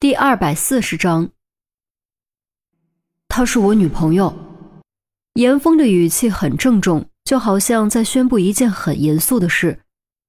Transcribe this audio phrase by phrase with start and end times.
[0.00, 1.28] 第二百四十章，
[3.28, 4.34] 她是我女朋友。
[5.34, 9.80] 严峰的语气很郑重，就好像在宣布一件很严肃的事。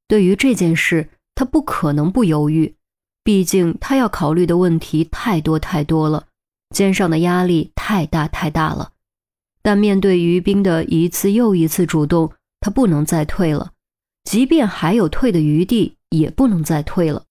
[0.09, 2.75] 对于这件事，他不可能不犹豫，
[3.23, 6.25] 毕竟他要考虑的问题太多太多了，
[6.75, 8.91] 肩上的压力太大太大了。
[9.61, 13.71] 但面对于冰的一次又一次主动，他不能再退了，
[14.25, 17.23] 即便还有退的余地，也不能再退了。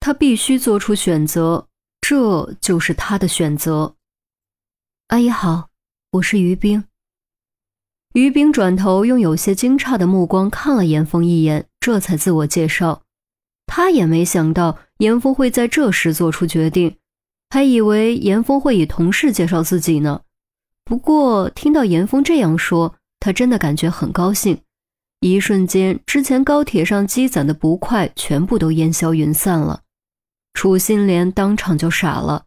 [0.00, 1.68] 他必须做出选择，
[2.00, 3.94] 这就是他的选择。
[5.08, 5.68] 阿姨好，
[6.12, 6.82] 我是于冰。
[8.14, 13.02] 于冰转头用有些惊诧的目光看了严峰一眼，这才自我介绍。
[13.66, 16.96] 他也没想到严峰会在这时做出决定，
[17.50, 20.22] 还以为严峰会以同事介绍自己呢。
[20.82, 24.62] 不过听到严峰这样说，他真的感觉很高兴。
[25.20, 29.82] 一瞬间，之前高铁上积攒的不快全部都烟消云散了。
[30.54, 32.44] 楚心莲当场就傻了，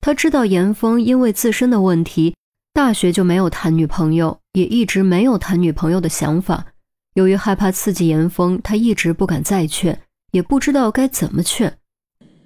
[0.00, 2.36] 他知道严峰因为自身的问题，
[2.72, 6.66] 大学就没有谈女朋友，也一直没有谈女朋友的想法。
[7.14, 10.02] 由于害怕刺激严峰，他一直不敢再劝，
[10.32, 11.78] 也不知道该怎么劝。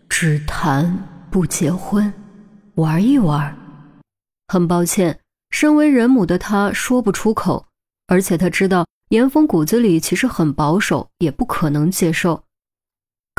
[0.08, 2.12] 只谈不结婚，
[2.74, 3.56] 玩一玩。
[4.48, 5.18] 很抱歉，
[5.50, 7.66] 身为人母的他说不出口，
[8.06, 12.44] 而且他知道严峰骨子里其实很保守，也不可能接受。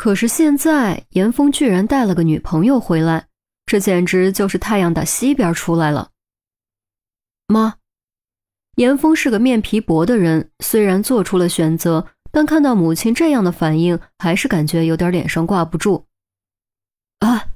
[0.00, 3.26] 可是现在，严峰居然带了个女朋友回来，
[3.66, 6.08] 这简直就是太阳打西边出来了。
[7.46, 7.74] 妈，
[8.76, 16.06] 严峰是个面皮薄的人，虽然做出了选择，但看到母亲这样的反应，还是感觉有点脸上挂不住。
[17.18, 17.48] 啊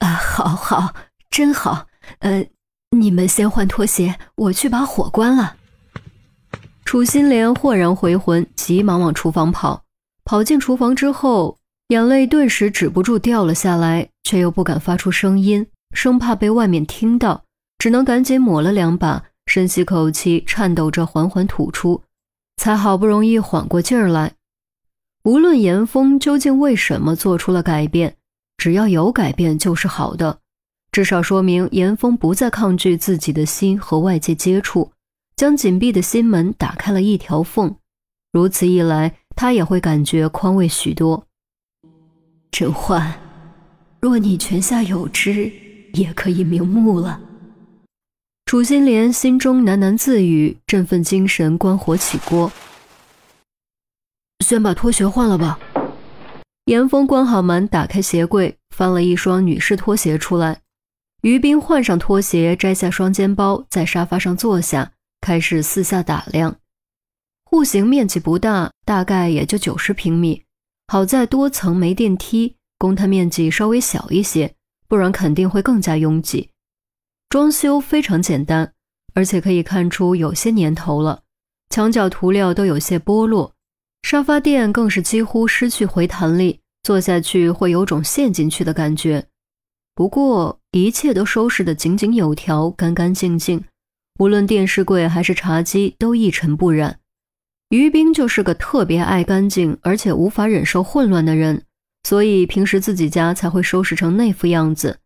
[0.00, 0.94] 啊，好好，
[1.30, 1.86] 真好。
[2.18, 2.44] 呃，
[2.90, 5.54] 你们先换拖鞋，我去把火关了。
[6.84, 9.84] 楚心莲豁然回魂，急忙往厨房跑。
[10.24, 11.61] 跑进厨房之后。
[11.88, 17.44] 眼泪顿时止不住掉了下来，却又不敢发出声音，生怕被外面听到，
[17.78, 22.02] 只能赶紧抹了两把，深吸口气，颤抖着缓缓吐出，
[22.56, 24.32] 才好不容易缓过劲儿来。
[25.24, 28.16] 无论严峰究竟为什么做出了改变，
[28.56, 30.38] 只要有改变就是好的，
[30.90, 34.92] 至少说明严峰不再抗拒自己的心和外界接触，
[35.36, 37.76] 将紧闭的心门打开了一条缝。
[38.32, 41.26] 如此一来，他也会感觉宽慰许多。
[42.52, 43.18] 甄嬛，
[43.98, 45.50] 若你泉下有知，
[45.94, 47.18] 也可以瞑目了。
[48.44, 52.52] 楚心莲心中喃喃自语，振奋精神，关火起锅。
[54.44, 55.58] 先把拖鞋换了吧。
[56.66, 60.60] 严峰关好门，打开鞋柜，翻了一双女士拖鞋出来。
[61.22, 64.92] 于冰换上拖鞋，摘下双肩包，在沙发上坐下，
[65.22, 66.54] 开始四下打量。
[67.44, 70.42] 户型面积不大，大概也就九十平米。
[70.92, 74.54] 好在多层没电梯，公摊面积稍微小一些，
[74.88, 76.50] 不然肯定会更加拥挤。
[77.30, 78.70] 装修非常简单，
[79.14, 81.22] 而且可以看出有些年头了，
[81.70, 83.54] 墙角涂料都有些剥落，
[84.02, 89.24] 沙发垫更是几乎失去回弹力，坐下去会有种陷进去的感觉。
[89.94, 93.64] 不过一切都收拾得井井有条，干干净净，
[94.18, 96.98] 无论电视柜还是茶几都一尘不染。
[97.72, 101.64] 于冰就是个特别爱干净，而且无法忍受混乱的人，
[102.02, 104.98] 所以平时自己家才会收拾成那副样子。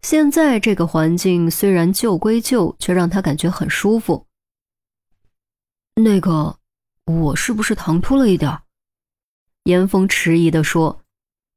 [0.00, 4.26] 现在这个环境虽然旧归旧，却让他感觉很舒服。
[5.94, 6.56] 那个，
[7.06, 8.58] 我是不是唐突了一点？
[9.62, 11.04] 严峰迟疑地说：“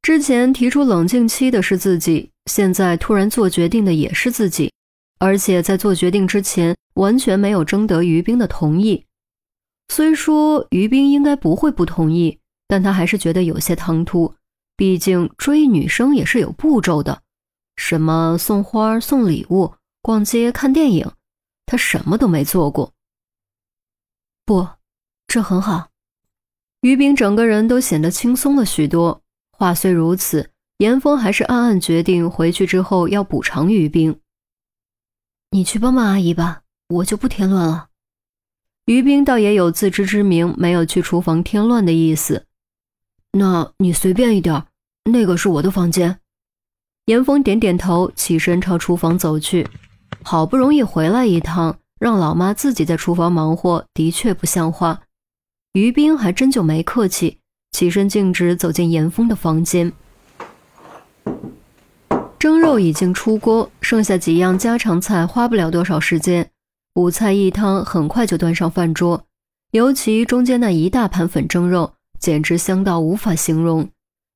[0.00, 4.72] 之前提出冷静期的是自己，现在突然做决定的也是自己，
[5.18, 9.05] 而且在做决定之前完全没有征得于冰的同意。”
[9.88, 14.34] 虽说于冰应该不会不同意，但他还是觉得有些唐突。
[14.76, 17.22] 毕竟追女生也是有步骤的，
[17.76, 21.10] 什么送花、送礼物、逛街、看电影，
[21.64, 22.92] 他什么都没做过。
[24.44, 24.68] 不，
[25.26, 25.88] 这很好。
[26.82, 29.22] 于冰整个人都显得轻松了许多。
[29.50, 34.20] 话虽如此，严峰还是暗暗决定回去之后要补偿于冰。
[35.52, 37.88] 你去帮帮阿姨吧，我就不添乱了。
[38.86, 42.44] 于冰倒也有自知之明，没有去厨房添乱的意思。
[43.32, 44.64] 那你随便一点，
[45.10, 46.20] 那个是我的房间。
[47.06, 49.66] 严峰点点头，起身朝厨房走去。
[50.22, 55.02] 好不容易回来一趟，让老妈自己在厨房忙活，的确不像话。
[55.72, 57.38] 于冰还真就没客气，
[57.72, 59.92] 起身径直走进严峰的房间。
[62.38, 66.48] 蒸肉已经出锅，剩下几样家常菜，花不了多少时间。
[66.96, 69.26] 五菜一汤很快就端上饭桌，
[69.72, 73.90] 尤其中间那一大盘粉蒸肉，简直香到无法形容。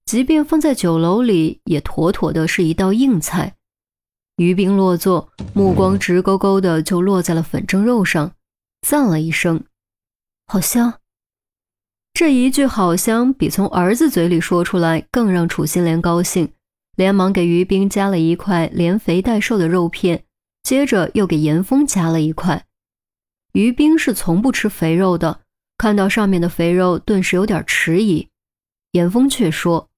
[0.05, 3.55] 即便放在酒楼里，也妥妥的是一道硬菜。
[4.37, 8.33] 于冰落座，目光直勾勾的就落在了粉蒸肉上，
[8.87, 9.65] 赞了一声
[10.47, 10.93] ：“好香。”
[12.13, 16.53] 这一句“好香”比从儿子嘴里说出来更让楚心莲高兴，
[16.95, 20.25] 连忙给于冰夹了一块连肥带瘦的肉片，
[20.63, 22.67] 接着又给严峰夹了一块。
[23.53, 25.41] 于冰是从不吃肥肉的，
[25.77, 28.29] 看到上面的肥肉，顿时有点迟疑。
[28.93, 29.89] 严峰却说：“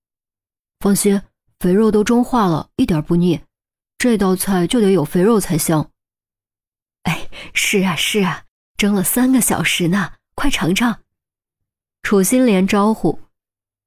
[0.81, 1.21] 放心，
[1.59, 3.41] 肥肉都蒸化了，一点不腻。
[3.99, 5.91] 这道菜就得有肥肉才香。”
[7.05, 8.45] 哎，是啊是啊，
[8.77, 11.01] 蒸了三个小时呢，快尝尝。
[12.03, 13.19] 楚心莲招呼，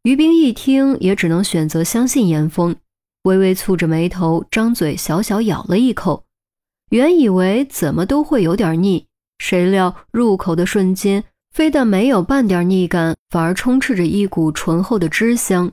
[0.04, 2.76] 于冰一听也只能选择相信严峰，
[3.24, 6.25] 微微蹙着眉头，张嘴小小咬了一口。
[6.90, 9.06] 原以为怎么都会有点腻，
[9.40, 15.72] 谁料入口的瞬间，非但没有半点腻感，反而充斥着一股醇厚的汁香，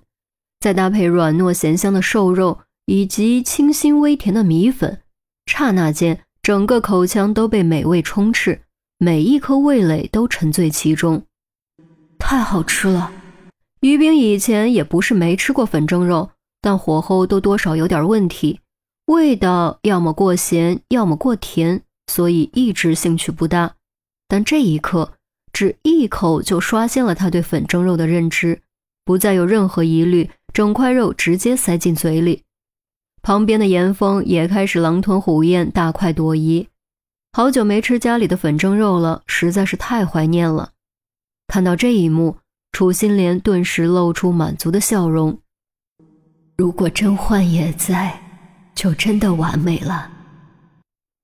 [0.60, 5.00] 再搭配软糯咸香的瘦肉以及清新微甜的米粉，
[5.46, 8.62] 刹那间整个口腔都被美味充斥，
[8.98, 11.24] 每一颗味蕾都沉醉其中。
[12.18, 13.12] 太好吃了！
[13.80, 16.30] 于冰以前也不是没吃过粉蒸肉，
[16.60, 18.60] 但火候都多少有点问题，
[19.06, 23.74] 味道要么过咸，要么过甜，所以一直兴趣不大。
[24.28, 25.12] 但这一刻，
[25.52, 28.62] 只一口就刷新了他对粉蒸肉的认知，
[29.04, 32.42] 不再有任何疑虑，整块肉直接塞进嘴里。
[33.20, 36.68] 旁边的严峰也开始狼吞虎咽，大快朵颐。
[37.32, 40.70] 好久没吃家里的粉蒸肉了，实在是太怀念了。
[41.48, 42.38] 看到这一幕，
[42.72, 45.38] 楚心莲顿时露出满足的笑容。
[46.56, 48.20] 如果甄嬛也在，
[48.74, 50.10] 就真的完美了。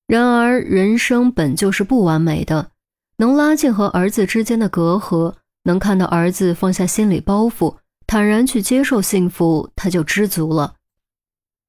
[0.06, 2.70] 然而，人生本就是不完美的，
[3.18, 5.34] 能拉近和儿子之间的隔阂，
[5.64, 10.74] 能看到儿子放下心理包袱，坦然去接受幸福，他就知足了。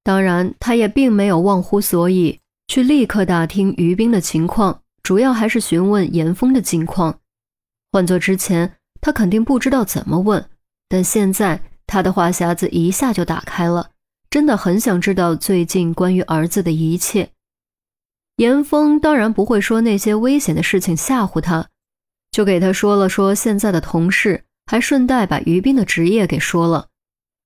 [0.03, 7.19] 当然，他也并没有忘乎所以，去立刻打听于冰的情况，主要还是询问严峰的近况。
[7.91, 10.49] 换做之前，他肯定不知道怎么问，
[10.87, 13.89] 但现在他的话匣子一下就打开了，
[14.29, 17.31] 真的很想知道最近关于儿子的一切。
[18.37, 21.67] 严峰当然不会说那些危险的事情吓唬他，
[22.31, 26.87] 就给他说了说现在的同事，还顺带把于斌的职业给说了。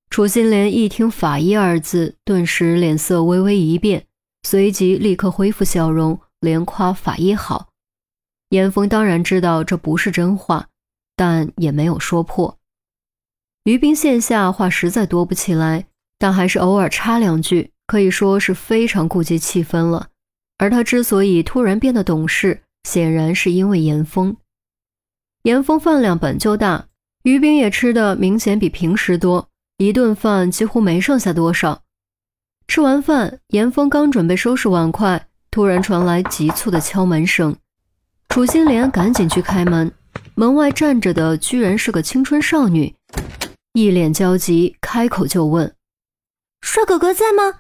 [0.10, 4.06] 楚心莲一听“法医”二字，顿时脸色微微一变，
[4.44, 7.70] 随即立刻恢复笑容，连夸法医好。
[8.50, 10.68] 严峰当然知道这不是真话，
[11.16, 12.60] 但也没有说破。
[13.64, 15.88] 于冰线下话实在多不起来，
[16.24, 20.08] 但还是偶尔插两句，可以说是非常顾及气氛了。
[20.58, 24.34] 而他之所以突然变得懂事，显然是因为严峰。
[25.42, 26.88] 严峰饭量本就大，
[27.24, 29.50] 于冰也吃的明显比平时多，
[29.80, 31.82] 一顿饭几乎没剩下多少。
[32.70, 37.54] 吃完饭，严峰刚准备收拾碗筷，突然传来急促的敲门声。
[38.30, 39.92] 楚心莲赶紧去开门，
[40.36, 42.96] 门外站着的居然是个青春少女，
[43.74, 45.70] 一脸焦急，开口就问
[46.64, 47.60] ：“帅哥哥在吗？”